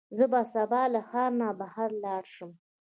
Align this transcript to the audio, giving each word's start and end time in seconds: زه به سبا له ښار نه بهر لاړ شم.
زه 0.17 0.25
به 0.31 0.41
سبا 0.53 0.81
له 0.93 1.01
ښار 1.09 1.31
نه 1.41 1.47
بهر 1.59 1.89
لاړ 2.03 2.23
شم. 2.33 2.51